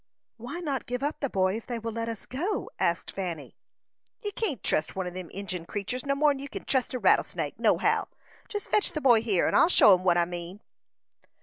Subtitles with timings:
[0.37, 3.53] "Why not give up the boy, if they will let us go?" asked Fanny.
[4.23, 7.59] "You can't trust one o' them Injin creeturs no more'n you kin trust a rattlesnake,
[7.59, 8.07] nohow.
[8.49, 10.59] Jest fetch the boy here, and I'll show 'em what I mean."